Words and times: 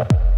Bye. 0.00 0.29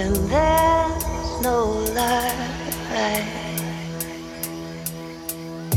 And 0.00 0.14
there's 0.30 1.42
no 1.42 1.64
light. 1.92 3.26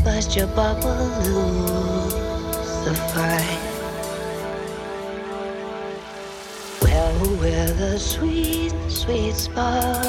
Bust 0.04 0.36
your 0.36 0.46
bubble 0.46 1.06
loose 1.24 2.70
the 2.84 2.94
fight. 3.12 3.58
we're 7.40 7.72
the 7.74 7.98
sweet, 7.98 8.72
sweet 8.88 9.34
spark. 9.34 10.06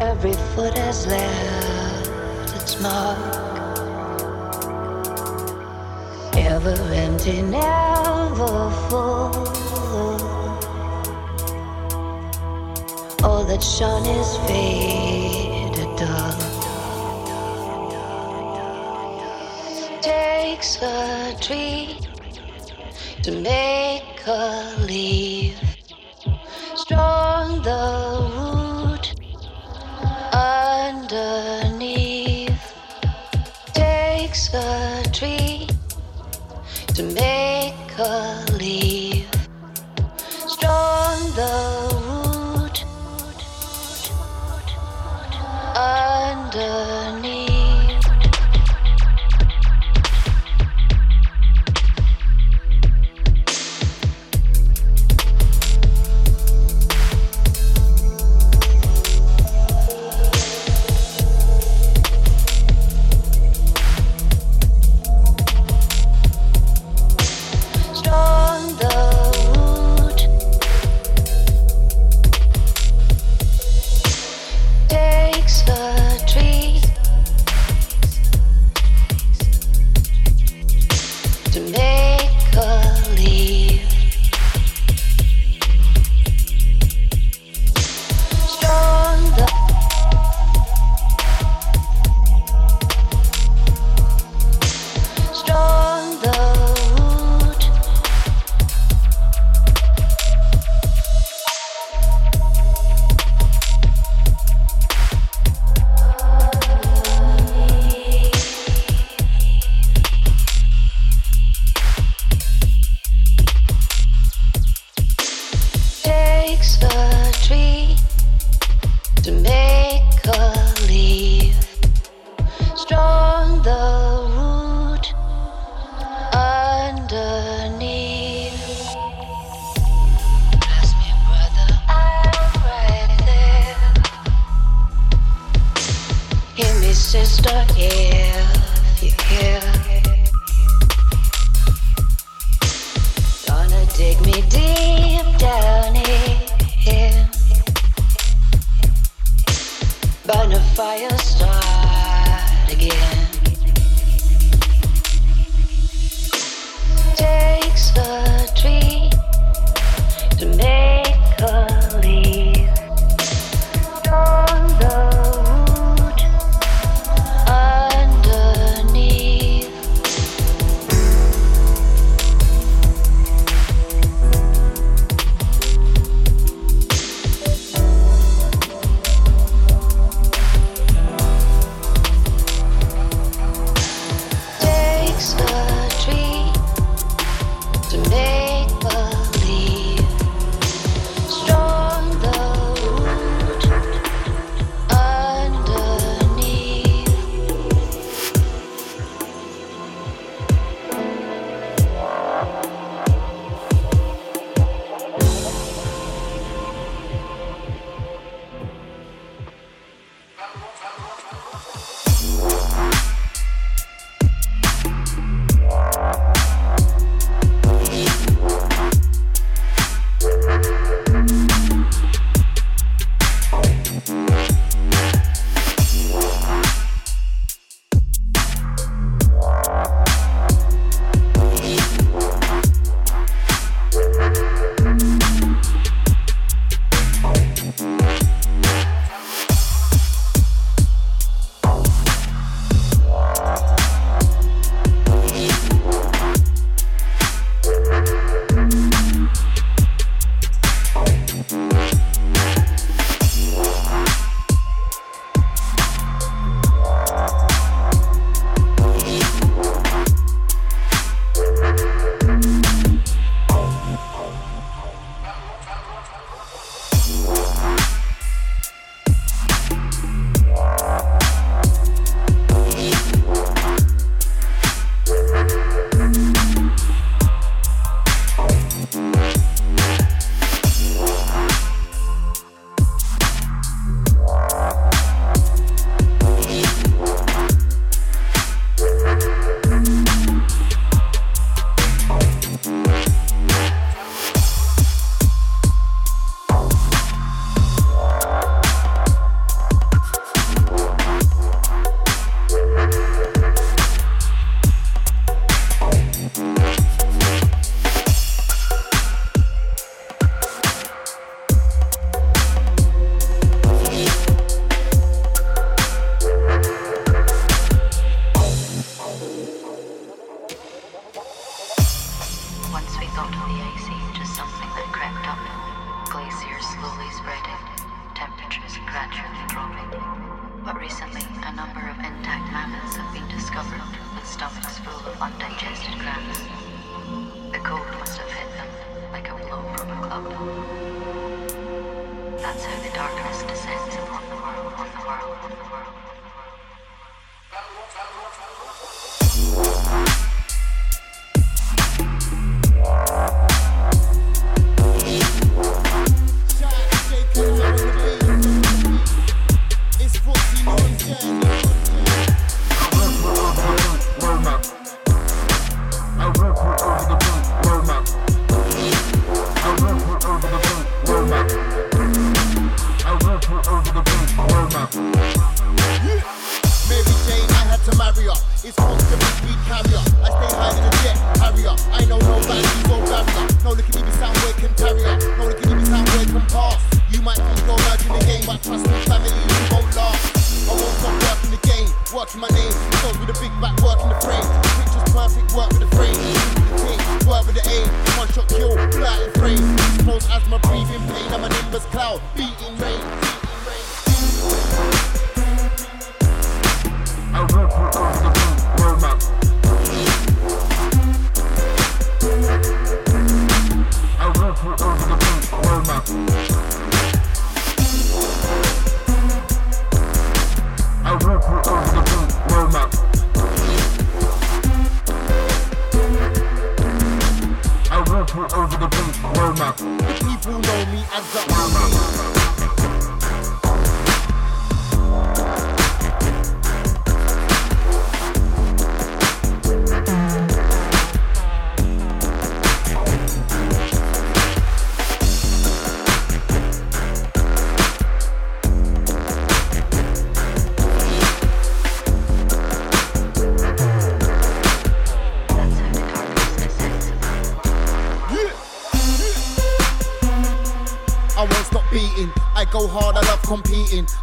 Every 0.00 0.34
foot 0.54 0.76
has 0.78 1.06
left 1.06 2.56
its 2.56 2.80
mark 2.80 3.52
never 6.52 6.76
empty, 6.92 7.42
never 7.42 8.70
full. 8.88 9.21
that 13.52 13.62
shone 13.62 14.06
is 14.06 14.36
faded 14.48 15.90
dull. 15.98 16.32
Takes 20.00 20.80
a 20.80 21.36
tree 21.38 21.98
to 23.22 23.30
make 23.32 24.26
a 24.26 24.74
leaf. 24.86 25.31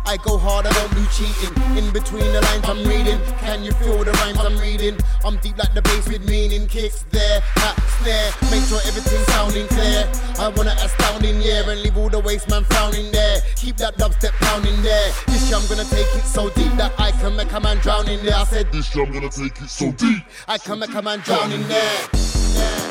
I 0.10 0.18
go 0.18 0.40
hard, 0.40 0.66
I 0.66 0.74
don't 0.74 0.90
do 0.96 1.06
cheating. 1.14 1.54
In 1.78 1.94
between 1.94 2.26
the 2.34 2.42
lines 2.42 2.66
I'm 2.66 2.82
reading, 2.84 3.22
can 3.46 3.64
you 3.64 3.72
feel 3.74 4.04
the 4.04 4.12
rhymes 4.14 4.40
I'm 4.40 4.58
reading? 4.58 4.98
I'm 5.24 5.38
deep 5.38 5.56
like 5.56 5.72
the 5.76 5.84
bass 5.84 6.10
with 6.10 6.28
meaning, 6.28 6.66
kicks 6.66 7.06
there, 7.12 7.42
hat, 7.42 7.78
snare. 8.02 8.32
Make 8.50 8.66
sure 8.66 8.82
everything's 8.90 9.28
sounding 9.28 9.68
clear. 9.68 10.10
I 10.40 10.48
wanna 10.50 10.74
astounding 10.82 11.40
yeah 11.44 11.70
and 11.70 11.84
leave 11.84 11.96
all 11.96 12.10
the 12.10 12.22
waste 12.22 12.50
man 12.50 12.64
frowning 12.64 13.12
there. 13.12 13.42
Keep 13.56 13.78
that 13.78 14.00
dubstep 14.00 14.34
pounding 14.42 14.82
there. 14.82 15.14
This 15.28 15.48
year 15.48 15.60
I'm 15.60 15.68
gonna 15.70 15.86
take 15.86 16.10
it 16.16 16.26
so 16.26 16.50
deep 16.58 16.74
that 16.82 16.92
I 17.00 17.12
can 17.12 17.36
make 17.36 17.52
a 17.52 17.60
man 17.60 17.78
drown 17.78 18.10
in 18.10 18.26
there. 18.26 18.34
I 18.34 18.46
said 18.46 18.72
this 18.72 18.96
year 18.96 19.06
I'm 19.06 19.14
gonna 19.14 19.30
take 19.30 19.62
it 19.62 19.70
so 19.70 19.92
deep. 19.92 20.24
I 20.48 20.58
can 20.58 20.80
make 20.80 20.96
a 20.96 21.04
man 21.04 21.20
drown 21.20 21.52
in 21.52 21.62
there. 21.68 22.10
Yeah. 22.56 22.89